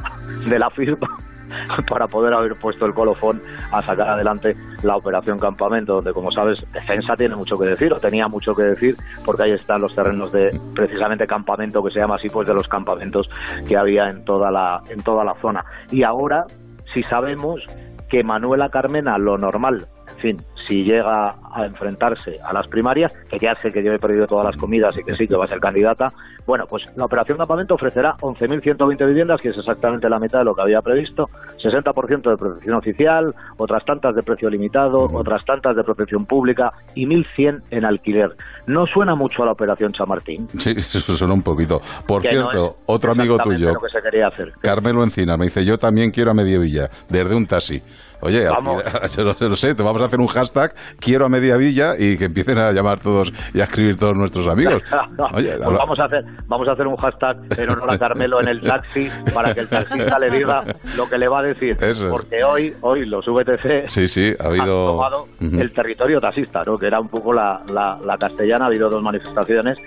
[0.48, 1.08] de la firma
[1.88, 6.70] para poder haber puesto el colofón a sacar adelante la operación Campamento, donde, como sabes,
[6.72, 10.32] Defensa tiene mucho que decir, o tenía mucho que decir, porque ahí están los terrenos
[10.32, 13.28] de precisamente Campamento, que se llama así, pues de los campamentos
[13.66, 15.64] que había en toda la, en toda la zona.
[15.90, 16.44] Y ahora,
[16.92, 17.60] si sabemos
[18.08, 20.36] que Manuela Carmena, lo normal, en fin,
[20.68, 24.44] si llega a enfrentarse a las primarias, que ya sé que yo he perdido todas
[24.44, 26.08] las comidas y que sí que va a ser candidata,
[26.46, 30.54] bueno, pues la operación Campamento ofrecerá 11.120 viviendas, que es exactamente la mitad de lo
[30.54, 31.28] que había previsto,
[31.62, 37.06] 60% de protección oficial, otras tantas de precio limitado, otras tantas de protección pública y
[37.06, 38.30] 1.100 en alquiler.
[38.66, 40.48] No suena mucho a la operación Chamartín.
[40.58, 41.80] Sí, eso suena un poquito.
[42.06, 44.52] Por Que cierto, otro amigo tuyo, lo que se quería hacer.
[44.60, 47.82] Carmelo Encina, me dice, yo también quiero a Media Villa, desde un taxi.
[48.20, 48.82] Oye, Vamos.
[48.82, 51.56] final, se lo, se lo sé, te vamos a hacer un hashtag, quiero a Media
[51.56, 54.82] Villa, y que empiecen a llamar todos y a escribir todos nuestros amigos.
[55.34, 58.40] Oye, Pues habla- vamos a hacer vamos a hacer un hashtag en honor a Carmelo
[58.40, 60.64] en el taxi para que el taxista le diga
[60.96, 64.46] lo que le va a decir Eso porque hoy hoy los VTC Sí, sí, ha
[64.48, 66.78] han tomado el territorio taxista ¿no?
[66.78, 69.78] que era un poco la, la, la castellana ha habido dos manifestaciones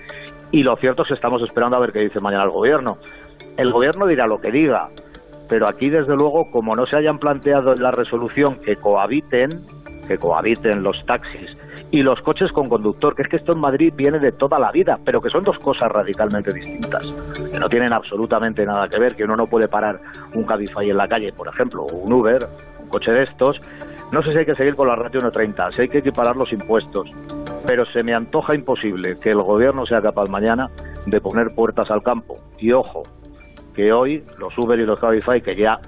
[0.50, 2.98] y lo cierto es que estamos esperando a ver qué dice mañana el gobierno
[3.56, 4.88] el gobierno dirá lo que diga
[5.52, 9.66] pero aquí desde luego como no se hayan planteado en la resolución que cohabiten
[10.08, 11.54] que cohabiten los taxis
[11.90, 14.72] y los coches con conductor, que es que esto en Madrid viene de toda la
[14.72, 17.04] vida, pero que son dos cosas radicalmente distintas,
[17.50, 20.00] que no tienen absolutamente nada que ver, que uno no puede parar
[20.32, 22.46] un Cabify en la calle, por ejemplo, o un Uber,
[22.80, 23.60] un coche de estos.
[24.10, 26.50] No sé si hay que seguir con la ratio 1.30, si hay que equiparar los
[26.50, 27.10] impuestos,
[27.66, 30.70] pero se me antoja imposible que el gobierno sea capaz mañana
[31.04, 32.38] de poner puertas al campo.
[32.58, 33.02] Y ojo,
[33.74, 35.78] que hoy los Uber y los Cabify, que ya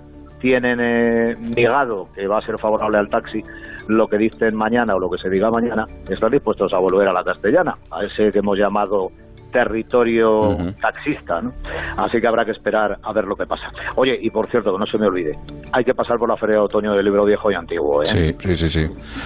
[0.40, 3.42] tienen eh, negado que va a ser favorable al taxi,
[3.88, 7.12] lo que dicen mañana o lo que se diga mañana, están dispuestos a volver a
[7.12, 9.11] la castellana, a ese que hemos llamado
[9.53, 11.53] territorio taxista, ¿no?
[11.97, 13.70] Así que habrá que esperar a ver lo que pasa.
[13.94, 15.38] Oye, y por cierto, que no se me olvide,
[15.73, 18.07] hay que pasar por la Feria de Otoño del Libro Viejo y Antiguo, ¿eh?
[18.07, 18.81] Sí, sí, sí, sí.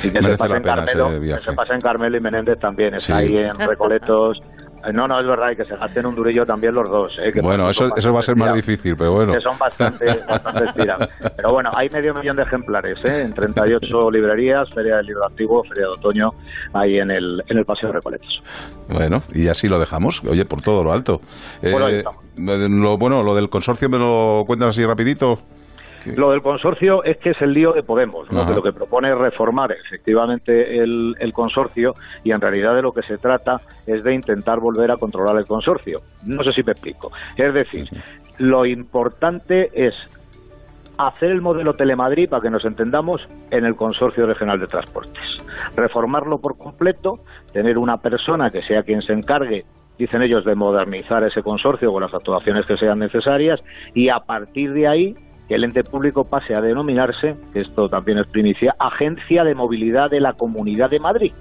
[0.09, 2.17] Y que se Merece pase la en pena Carmelo, ese que se pase en Carmelo
[2.17, 3.27] y Menéndez también, está Sí.
[3.27, 4.41] ahí en Recoletos.
[4.87, 7.13] Eh, No, no, es verdad, y que se gasten un durillo también los dos.
[7.23, 7.33] ¿eh?
[7.33, 9.33] que Bueno, eso, eso va a ser más difícil, pero bueno.
[9.33, 11.09] que son bastante, bastante tirados.
[11.37, 13.23] Pero bueno, hay medio millón de ejemplares ¿eh?
[13.23, 16.31] en 38 librerías, Feria del Libro Antiguo, Feria de Otoño,
[16.73, 18.43] ahí en el, en el Paseo de Recoletos.
[18.89, 21.21] Bueno, y así lo dejamos, oye, por todo lo alto.
[21.63, 22.23] Eh, Bueno, ahí estamos.
[22.37, 25.41] lo, bueno, lo del consorcio me lo cuentas así rapidito.
[26.17, 28.41] Lo del consorcio es que es el lío de Podemos, ¿no?
[28.41, 28.51] Ajá.
[28.51, 32.93] que lo que propone es reformar efectivamente el, el consorcio y en realidad de lo
[32.93, 36.01] que se trata es de intentar volver a controlar el consorcio.
[36.25, 37.11] No sé si me explico.
[37.37, 37.89] Es decir,
[38.39, 39.95] lo importante es
[40.99, 45.23] hacer el modelo Telemadrid, para que nos entendamos, en el Consorcio Regional de Transportes.
[45.77, 47.21] Reformarlo por completo,
[47.53, 49.65] tener una persona que sea quien se encargue,
[49.97, 53.61] dicen ellos, de modernizar ese consorcio con las actuaciones que sean necesarias
[53.95, 55.15] y a partir de ahí
[55.49, 60.11] que el ente público pase a denominarse, que esto también es primicia, Agencia de Movilidad
[60.11, 61.33] de la Comunidad de Madrid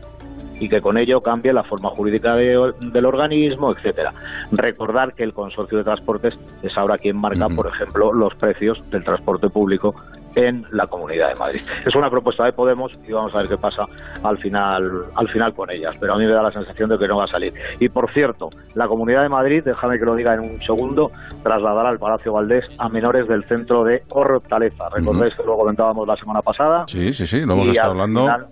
[0.59, 4.13] y que con ello cambie la forma jurídica de- del organismo, etcétera.
[4.51, 9.03] Recordar que el consorcio de transportes es ahora quien marca, por ejemplo, los precios del
[9.03, 9.93] transporte público
[10.35, 11.61] en la Comunidad de Madrid.
[11.85, 13.85] Es una propuesta de Podemos y vamos a ver qué pasa
[14.23, 17.07] al final, al final con ellas, pero a mí me da la sensación de que
[17.07, 17.53] no va a salir.
[17.79, 21.11] Y por cierto, la Comunidad de Madrid, déjame que lo diga en un segundo,
[21.43, 24.89] trasladará al Palacio Valdés a menores del centro de Hortaleza.
[24.89, 26.85] Recordáis que lo comentábamos la semana pasada.
[26.87, 28.21] Sí, sí, sí, lo hemos estado hablando.
[28.21, 28.47] final-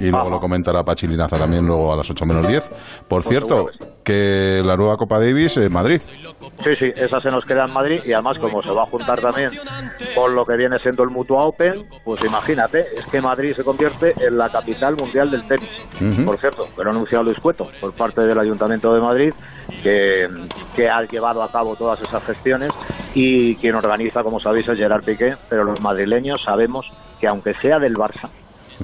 [0.00, 3.04] y luego lo comentará Pachi Linaza también luego a las 8 menos 10.
[3.06, 3.68] Por cierto,
[4.02, 6.00] que la nueva Copa Davis en Madrid.
[6.64, 9.20] Sí, sí, esa se nos queda en Madrid y además como se va a juntar
[9.20, 9.50] también
[10.14, 14.14] con lo que viene siendo el Mutua Open, pues imagínate, es que Madrid se convierte
[14.18, 16.24] en la capital mundial del tenis.
[16.24, 19.34] Por cierto, que lo ha anunciado Luis Cueto por parte del Ayuntamiento de Madrid,
[19.82, 20.26] que,
[20.74, 22.72] que ha llevado a cabo todas esas gestiones
[23.14, 27.78] y quien organiza, como sabéis, es Gerard Piqué, pero los madrileños sabemos que aunque sea
[27.78, 28.30] del Barça,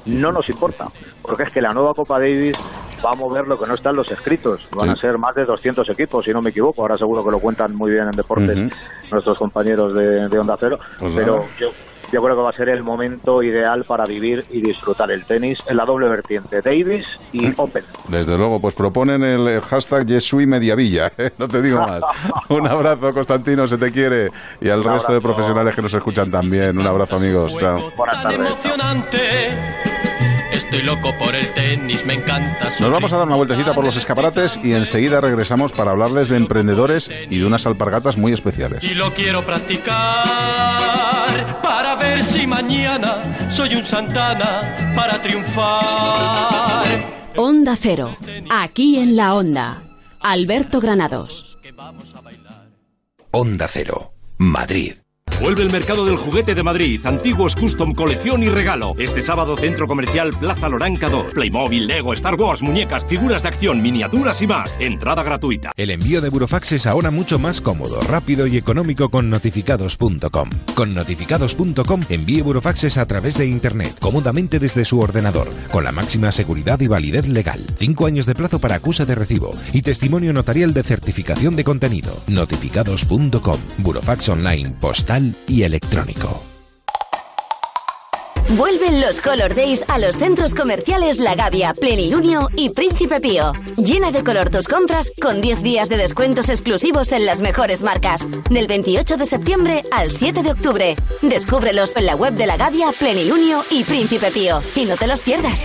[0.04, 0.86] no nos importa,
[1.22, 2.56] porque es que la nueva Copa Davis
[3.04, 4.66] va a mover lo que no está en los escritos.
[4.74, 4.94] Van Sí.
[4.96, 6.82] a ser más de 200 equipos, si no me equivoco.
[6.82, 8.58] Ahora seguro que lo cuentan muy bien en deportes
[9.10, 10.78] nuestros compañeros de, de Onda Cero.
[10.98, 11.48] Pues pero nada.
[11.58, 11.68] yo,
[12.16, 15.58] yo creo que va a ser el momento ideal para vivir y disfrutar el tenis
[15.66, 17.84] en la doble vertiente, Davis y Open.
[18.08, 21.12] Desde luego, pues proponen el hashtag Yesui Mediavilla.
[21.18, 21.32] ¿eh?
[21.36, 22.00] No te digo más.
[22.48, 24.28] Un abrazo, Constantino, se te quiere.
[24.62, 26.78] Y al Un resto de profesionales que nos escuchan también.
[26.78, 27.54] Un abrazo, amigos.
[27.58, 27.92] Chao.
[27.94, 30.05] Buenas tardes.
[30.66, 32.72] Estoy loco por el tenis, me encanta.
[32.80, 36.36] Nos vamos a dar una vueltecita por los escaparates y enseguida regresamos para hablarles de
[36.36, 38.82] emprendedores y de unas alpargatas muy especiales.
[38.82, 39.94] Y lo quiero practicar
[41.62, 46.84] para ver si mañana soy un Santana para triunfar.
[47.36, 48.16] Onda Cero.
[48.50, 49.84] Aquí en la Onda.
[50.20, 51.58] Alberto Granados.
[53.30, 54.94] Onda Cero, Madrid.
[55.40, 58.94] Vuelve el mercado del juguete de Madrid, antiguos custom colección y regalo.
[58.98, 61.34] Este sábado Centro Comercial Plaza Loranca 2.
[61.34, 64.74] Playmobil, Lego, Star Wars, muñecas, figuras de acción, miniaturas y más.
[64.80, 65.72] Entrada gratuita.
[65.76, 70.50] El envío de Burofax es ahora mucho más cómodo, rápido y económico con notificados.com.
[70.74, 76.32] Con notificados.com envíe Burofaxes a través de Internet, cómodamente desde su ordenador, con la máxima
[76.32, 77.60] seguridad y validez legal.
[77.76, 82.16] Cinco años de plazo para acusa de recibo y testimonio notarial de certificación de contenido.
[82.26, 83.58] Notificados.com.
[83.78, 86.42] Burofax online, postal y electrónico.
[88.50, 93.52] Vuelven los Color Days a los centros comerciales La Gavia, Plenilunio y Príncipe Pío.
[93.76, 98.24] Llena de color tus compras con 10 días de descuentos exclusivos en las mejores marcas.
[98.48, 100.96] Del 28 de septiembre al 7 de octubre.
[101.22, 104.62] Descúbrelos en la web de La Gavia, Plenilunio y Príncipe Pío.
[104.76, 105.64] Y no te los pierdas.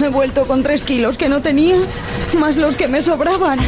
[0.00, 1.76] He vuelto con tres kilos que no tenía,
[2.38, 3.58] más los que me sobraban.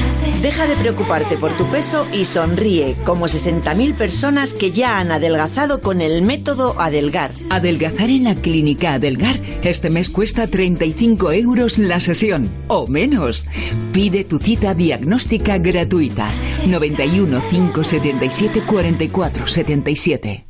[0.43, 5.81] Deja de preocuparte por tu peso y sonríe, como 60.000 personas que ya han adelgazado
[5.81, 7.33] con el método Adelgar.
[7.51, 13.47] Adelgazar en la clínica Adelgar este mes cuesta 35 euros la sesión, o menos.
[13.93, 16.31] Pide tu cita diagnóstica gratuita.
[16.67, 20.50] 91 577 44 77.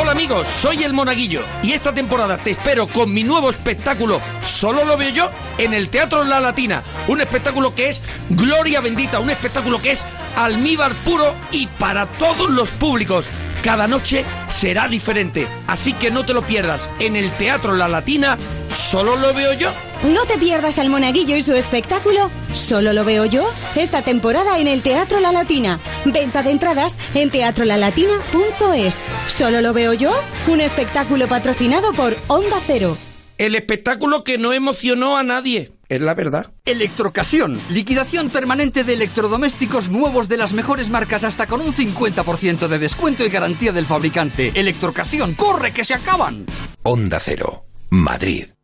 [0.00, 4.20] Hola amigos, soy el Monaguillo y esta temporada te espero con mi nuevo espectáculo
[4.58, 6.82] Solo lo veo yo en el Teatro La Latina.
[7.06, 10.04] Un espectáculo que es gloria bendita, un espectáculo que es
[10.36, 13.28] almíbar puro y para todos los públicos.
[13.62, 16.90] Cada noche será diferente, así que no te lo pierdas.
[16.98, 18.36] En el Teatro La Latina,
[18.74, 19.70] Solo lo veo yo.
[20.02, 24.68] No te pierdas al Monaguillo y su espectáculo Solo lo veo yo esta temporada en
[24.68, 25.80] el Teatro La Latina.
[26.04, 28.98] Venta de entradas en teatrolalatina.es.
[29.26, 30.12] Solo lo veo yo,
[30.48, 32.96] un espectáculo patrocinado por Onda Cero.
[33.38, 35.72] El espectáculo que no emocionó a nadie.
[35.88, 36.52] Es la verdad.
[36.64, 37.58] Electrocasión.
[37.70, 43.24] Liquidación permanente de electrodomésticos nuevos de las mejores marcas hasta con un 50% de descuento
[43.24, 44.52] y garantía del fabricante.
[44.54, 45.34] Electrocasión.
[45.34, 46.46] ¡Corre que se acaban!
[46.82, 48.57] Onda Cero, Madrid.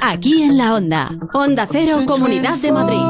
[0.00, 1.10] Aquí en la Onda.
[1.32, 3.00] Onda Cero, Comunidad de Madrid.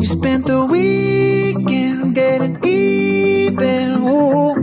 [0.00, 3.90] You spent the weekend getting even.
[4.06, 4.54] Ooh.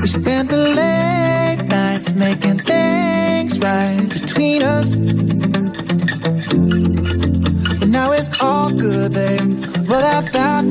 [0.00, 4.94] We spent the late nights making things right between us.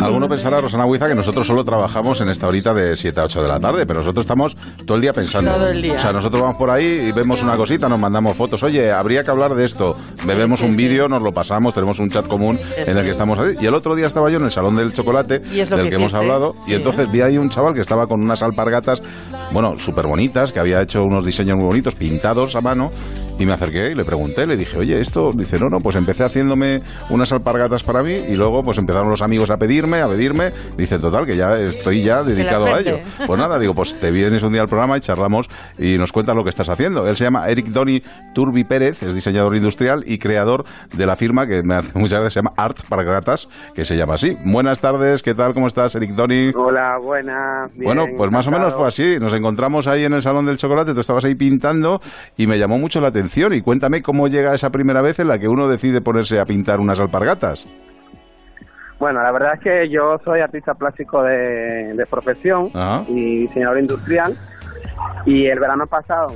[0.02, 3.44] Alguno pensará, Rosana Huiza, que nosotros solo trabajamos en esta horita de 7 a 8
[3.44, 5.52] de la tarde, pero nosotros estamos todo el día pensando.
[5.52, 5.96] Todo el día.
[5.96, 8.64] O sea, nosotros vamos por ahí y vemos una cosita, nos mandamos fotos.
[8.64, 9.96] Oye, habría que hablar de esto.
[10.26, 10.78] Bebemos sí, un sí.
[10.78, 13.56] vídeo, nos lo pasamos, tenemos un chat común en el que estamos ahí.
[13.62, 15.86] Y el otro día estaba yo en el Salón del Chocolate, Y es lo del
[15.86, 18.42] que que hemos hiciste, hablado, y entonces vi ahí un chaval que estaba con unas
[18.44, 19.02] alpargatas,
[19.52, 22.92] bueno, súper bonitas, que había hecho unos diseños muy bonitos, pintados a mano,
[23.40, 26.24] y me acerqué y le pregunté, le dije, oye, esto, dice, no, no, pues empecé
[26.24, 30.52] haciéndome unas alpargatas para mí y luego pues empezaron los amigos a pedirme, a pedirme,
[30.78, 33.00] dice, total, que ya estoy ya dedicado a ello.
[33.26, 36.36] Pues nada, digo, pues te vienes un día al programa y charlamos y nos cuentas
[36.36, 37.08] lo que estás haciendo.
[37.08, 38.02] Él se llama Eric Doni
[38.34, 42.34] Turbi Pérez, es diseñador industrial y creador de la firma que me hace muchas gracias,
[42.34, 43.04] se llama Art para
[43.76, 44.38] que se llama así.
[44.44, 45.54] Buenas tardes, ¿qué tal?
[45.54, 46.52] ¿Cómo estás, Eric Doni?
[46.56, 47.72] Hola, buenas.
[47.74, 49.18] bien, Bueno, pues más o menos fue así.
[49.20, 52.02] Nos encontramos ahí en el Salón del Chocolate, tú estabas ahí pintando
[52.38, 53.23] y me llamó mucho la atención.
[53.54, 56.80] Y cuéntame cómo llega esa primera vez en la que uno decide ponerse a pintar
[56.80, 57.68] unas alpargatas.
[59.00, 63.04] Bueno, la verdad es que yo soy artista plástico de, de profesión Ajá.
[63.08, 64.34] y diseñador industrial.
[65.26, 66.28] Y el verano pasado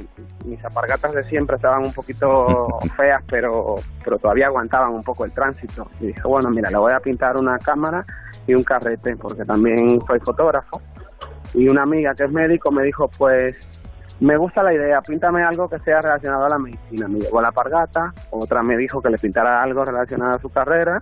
[0.47, 5.31] mis alpargatas de siempre estaban un poquito feas, pero, pero todavía aguantaban un poco el
[5.31, 5.89] tránsito.
[5.99, 8.05] Y dije, bueno, mira, le voy a pintar una cámara
[8.47, 10.81] y un carrete, porque también soy fotógrafo.
[11.53, 13.55] Y una amiga que es médico me dijo, pues
[14.19, 17.07] me gusta la idea, píntame algo que sea relacionado a la medicina.
[17.07, 20.99] Me llegó la pargata, otra me dijo que le pintara algo relacionado a su carrera,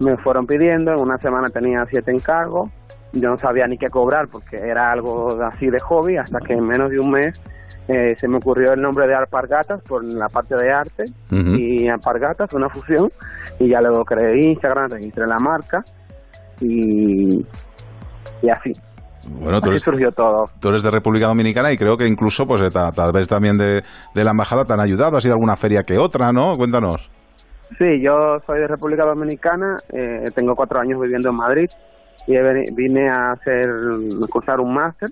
[0.00, 2.70] me fueron pidiendo, en una semana tenía siete encargos,
[3.12, 6.66] yo no sabía ni qué cobrar porque era algo así de hobby, hasta que en
[6.66, 7.40] menos de un mes
[7.88, 11.56] eh, se me ocurrió el nombre de Alpargatas por la parte de arte Ujú.
[11.56, 13.12] y Alpargatas, una fusión,
[13.58, 15.84] y ya luego creé Instagram, registré la marca
[16.60, 17.44] y,
[18.40, 18.72] y así.
[19.28, 20.50] Bueno, tú Así eres, surgió todo.
[20.60, 23.56] tú eres de República Dominicana y creo que incluso, pues eh, ta- tal vez también
[23.56, 23.82] de,
[24.14, 25.16] de la embajada te han ayudado.
[25.16, 26.56] ¿Ha sido alguna feria que otra, no?
[26.56, 27.08] Cuéntanos.
[27.78, 31.70] Sí, yo soy de República Dominicana, eh, tengo cuatro años viviendo en Madrid
[32.26, 32.34] y
[32.74, 35.10] vine a hacer, a cursar un máster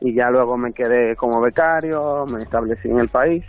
[0.00, 3.44] y ya luego me quedé como becario, me establecí en el país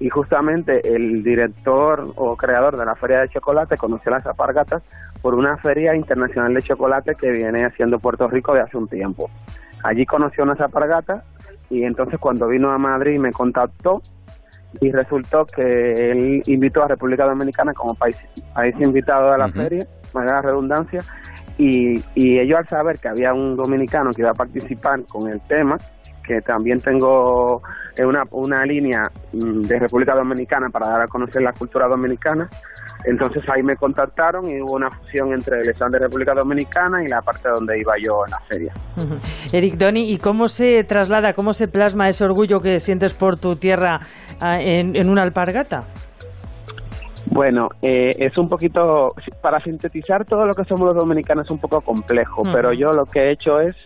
[0.00, 4.82] y justamente el director o creador de la Feria de Chocolate conoció las apargatas
[5.22, 9.30] por una feria internacional de chocolate que viene haciendo Puerto Rico de hace un tiempo.
[9.82, 11.24] Allí conoció unas apargatas
[11.70, 14.02] y entonces cuando vino a Madrid me contactó
[14.80, 18.16] y resultó que él invitó a República Dominicana como país,
[18.54, 21.00] país invitado a la feria, valga la redundancia,
[21.56, 25.40] y, y ellos al saber que había un dominicano que iba a participar con el
[25.42, 25.78] tema,
[26.28, 27.62] que también tengo
[27.96, 32.48] eh, una, una línea mm, de República Dominicana para dar a conocer la cultura dominicana,
[33.04, 37.08] entonces ahí me contactaron y hubo una fusión entre el stand de República Dominicana y
[37.08, 38.72] la parte donde iba yo en la feria.
[39.52, 43.56] Eric Doni, ¿y cómo se traslada, cómo se plasma ese orgullo que sientes por tu
[43.56, 44.00] tierra
[44.40, 45.84] ah, en, en una alpargata?
[47.30, 51.58] Bueno, eh, es un poquito, para sintetizar todo lo que somos los dominicanos es un
[51.58, 53.76] poco complejo, pero yo lo que he hecho es,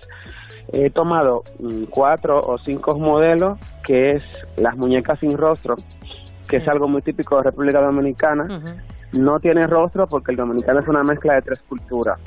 [0.73, 4.23] he tomado mm, cuatro o cinco modelos, que es
[4.57, 5.77] las muñecas sin rostro,
[6.49, 8.45] que es algo muy típico de República Dominicana.
[9.13, 12.19] No tiene rostro porque el dominicano es una mezcla de tres culturas,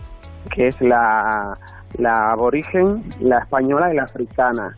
[0.53, 1.57] que es la,
[1.97, 4.75] la aborigen, la española y la africana.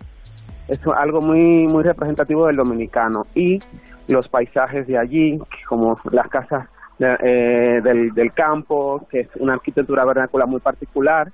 [0.69, 3.25] Es algo muy, muy representativo del dominicano.
[3.35, 3.59] Y
[4.07, 5.37] los paisajes de allí,
[5.67, 6.67] como las casas
[6.97, 11.29] de- eh, del, del campo, que es una arquitectura vernácula muy particular,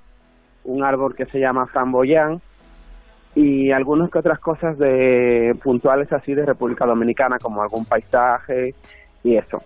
[0.64, 2.40] un árbol que se llama framboyán,
[3.34, 8.74] y algunas que otras cosas de puntuales así de República Dominicana, como algún paisaje
[9.24, 9.58] y eso.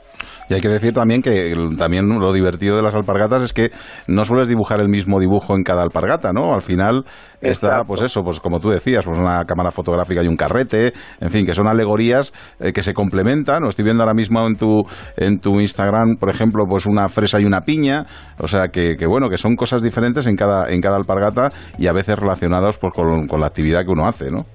[0.48, 3.70] Y hay que decir también que el- también lo divertido de las alpargatas es que
[4.06, 6.54] no sueles dibujar el mismo dibujo en cada alpargata, ¿no?
[6.54, 7.04] Al final
[7.42, 11.28] está, pues eso, pues como tú decías, pues una cámara fotográfica y un carrete, en
[11.30, 13.62] fin, que son alegorías eh, que se complementan.
[13.62, 14.84] Lo estoy viendo ahora mismo en tu
[15.16, 18.06] en tu Instagram, por ejemplo, pues una fresa y una piña,
[18.40, 21.48] o sea que, que bueno, que son cosas diferentes en cada en cada alpargata
[21.78, 24.46] y a veces relacionados pues con, con la actividad que uno hace, ¿no?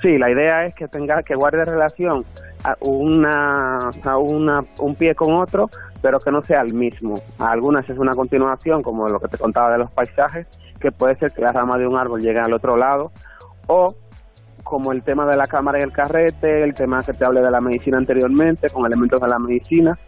[0.00, 2.24] Sí, la idea es que tenga que guarde relación
[2.64, 5.68] a una, a una un pie con otro,
[6.00, 7.16] pero que no sea el mismo.
[7.38, 10.46] A algunas es una continuación, como lo que te contaba de los paisajes,
[10.80, 13.12] que puede ser que la rama de un árbol llegue al otro lado,
[13.66, 13.94] o
[14.64, 17.50] como el tema de la cámara y el carrete, el tema que te hablé de
[17.50, 19.98] la medicina anteriormente, con elementos de la medicina,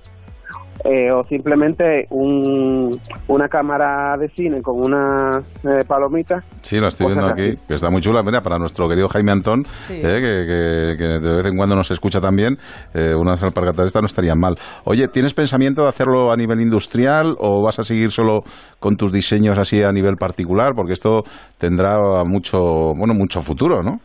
[0.85, 2.99] eh, o simplemente un,
[3.29, 7.67] una cámara de cine con unas eh, palomitas Sí, lo estoy Cosas viendo aquí, así.
[7.69, 8.23] que está muy chula.
[8.23, 9.95] Mira, para nuestro querido Jaime Antón, Sí.
[9.95, 12.57] eh, que, que- que de vez en cuando nos escucha también,
[12.95, 14.55] eh, unas alpargatas de estas no estarían mal.
[14.85, 18.41] Oye, ¿tienes pensamiento de hacerlo a nivel industrial o vas a seguir solo
[18.81, 20.73] con tus diseños así a nivel particular?
[20.75, 21.23] Porque esto
[21.59, 22.61] tendrá mucho,
[22.97, 23.99] bueno, mucho futuro, ¿no?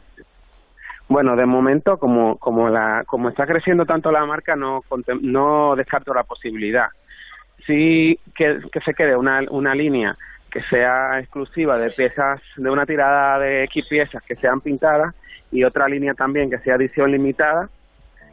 [1.09, 4.81] Bueno, de momento, como, como, la, como está creciendo tanto la marca, no,
[5.21, 6.87] no descarto la posibilidad.
[7.65, 10.17] Sí que, se quede una, una línea
[10.51, 15.13] que sea exclusiva de piezas, de una tirada de X piezas que sean pintadas
[15.51, 17.69] y otra línea también que sea edición limitada,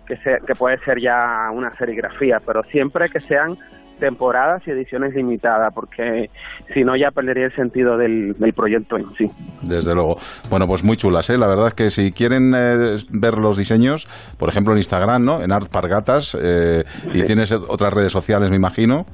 [0.06, 3.56] que, se, que puede ser ya una serigrafía, pero siempre que sean
[3.98, 6.30] temporadas y ediciones limitadas, porque
[6.72, 9.30] si no ya perdería el sentido del, del proyecto en sí.
[9.62, 10.16] Desde luego.
[10.50, 11.38] Bueno, pues muy chulas, ¿eh?
[11.38, 14.06] La verdad es que si quieren eh, ver los diseños,
[14.38, 15.42] por ejemplo en Instagram, ¿no?
[15.42, 19.06] En Art Pargatas, eh, y tienes otras redes sociales, me imagino.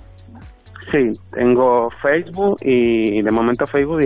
[0.91, 4.01] Sí, tengo Facebook y de momento Facebook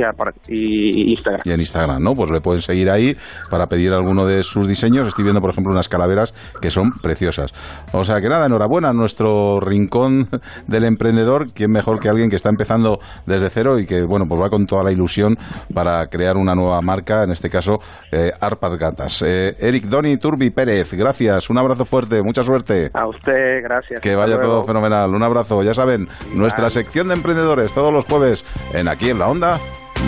[0.48, 1.40] y, y Instagram.
[1.44, 2.12] y en Instagram, ¿no?
[2.12, 3.16] Pues le pueden seguir ahí
[3.50, 5.08] para pedir alguno de sus diseños.
[5.08, 7.52] Estoy viendo, por ejemplo, unas calaveras que son preciosas.
[7.92, 10.28] O sea que nada, enhorabuena a nuestro rincón
[10.66, 11.52] del emprendedor.
[11.54, 14.66] ¿Quién mejor que alguien que está empezando desde cero y que, bueno, pues va con
[14.66, 15.36] toda la ilusión
[15.72, 17.78] para crear una nueva marca, en este caso,
[18.12, 19.22] eh, Arpad Gatas.
[19.22, 21.48] Eh, Eric Doni Turbi Pérez, gracias.
[21.48, 22.90] Un abrazo fuerte, mucha suerte.
[22.92, 24.00] A usted, gracias.
[24.02, 25.14] Que vaya todo fenomenal.
[25.14, 25.62] Un abrazo.
[25.62, 29.60] Ya saben, nuestra sección de emprendedores todos los jueves en aquí en la onda.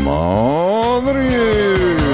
[0.05, 2.06] Madrid.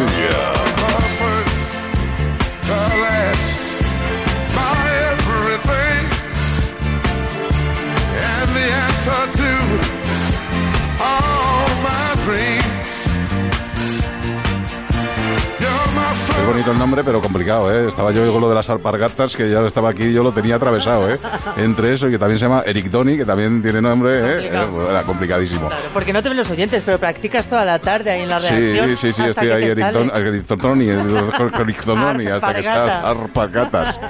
[16.43, 17.86] Es bonito el nombre, pero complicado, ¿eh?
[17.86, 21.09] Estaba yo con lo de las alpargatas, que ya estaba aquí, yo lo tenía atravesado,
[21.09, 21.16] ¿eh?
[21.57, 24.51] Entre eso y que también se llama Eric Doni, que también tiene nombre, ¿eh?
[24.90, 25.68] Era complicadísimo.
[25.68, 28.40] Claro, porque no te ven los oyentes, pero practicas toda la tarde ahí en la
[28.40, 28.88] redacción.
[28.88, 30.11] Sí, sí, sí, estoy ahí, Eric Doni,
[32.26, 32.62] hasta que Arpagata.
[32.64, 34.01] salga arpagatas.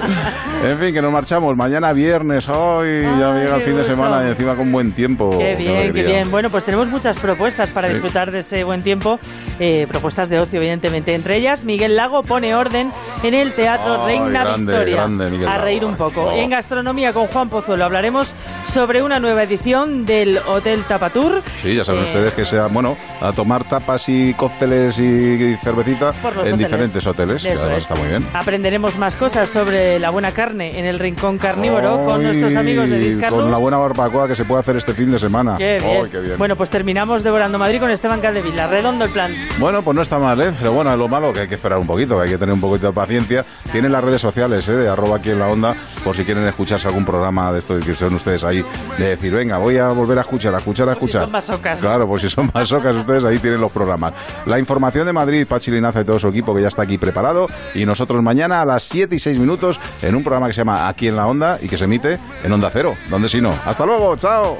[0.64, 1.55] En fin, que nos marchamos.
[1.55, 5.30] Mañana viernes, hoy ya llega el fin de semana y encima con buen tiempo.
[5.39, 6.30] Qué bien, qué bien.
[6.30, 9.18] Bueno, pues tenemos muchas propuestas para disfrutar de ese buen tiempo.
[9.59, 11.14] eh, propuestas de ocio, evidentemente.
[11.14, 12.90] Entre ellas, Miguel Lago pone orden
[13.22, 14.96] en el Teatro Ay, Reina grande, Victoria.
[14.96, 16.24] grande, a reír un poco.
[16.24, 16.32] Oh.
[16.32, 21.42] En gastronomía con Juan Pozuelo hablaremos sobre una nueva edición del Hotel Tapatur.
[21.60, 26.12] Sí, ya saben Eh, ustedes que sea, bueno, a tomar tapas y cócteles y cervecita
[26.22, 26.58] en hoteles.
[26.58, 27.42] diferentes hoteles.
[27.42, 27.82] que Eso además es.
[27.84, 28.26] está muy bien.
[28.32, 32.98] Aprenderemos más cosas sobre la buena carne en el Rincón Carnívoro con nuestros amigos de
[32.98, 33.42] Discarlos.
[33.42, 35.56] Con la buena barbacoa que se puede hacer este fin de semana.
[35.56, 36.00] Qué bien.
[36.04, 36.38] Ay, qué bien.
[36.38, 38.66] Bueno, pues terminamos devorando Madrid con Esteban Cadevila.
[38.66, 39.32] Redondo el plan.
[39.58, 40.52] Bueno, pues no está mal, ¿eh?
[40.58, 42.60] Pero bueno, lo malo que hay que esperar un poquito, que hay que tener un
[42.60, 43.44] poquito de paciencia.
[43.70, 44.72] Tienen las redes sociales, ¿eh?
[44.72, 47.94] De arroba aquí en la onda, por si quieren escucharse algún programa de esto, que
[47.94, 48.64] son ustedes ahí,
[48.98, 51.22] de decir, venga, voy a volver a escuchar, a escuchar, a Por si escuchar.
[51.22, 51.78] son masocas.
[51.78, 54.14] Claro, pues si son masocas ustedes, ahí tienen los programas.
[54.46, 57.46] La información de Madrid, Pachi Linaza y todo su equipo que ya está aquí preparado.
[57.74, 60.88] Y nosotros mañana a las 7 y 6 minutos en un programa que se llama
[60.88, 62.94] Aquí en la Onda y que se emite en Onda Cero.
[63.10, 63.52] ¿Dónde si no?
[63.64, 64.58] Hasta luego, chao.